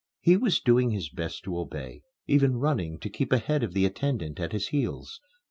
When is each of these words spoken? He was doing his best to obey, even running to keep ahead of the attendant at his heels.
He 0.19 0.35
was 0.35 0.59
doing 0.59 0.89
his 0.89 1.09
best 1.09 1.43
to 1.43 1.55
obey, 1.59 2.01
even 2.25 2.57
running 2.57 2.97
to 3.01 3.07
keep 3.07 3.31
ahead 3.31 3.61
of 3.61 3.75
the 3.75 3.85
attendant 3.85 4.39
at 4.39 4.51
his 4.51 4.69
heels. 4.69 5.21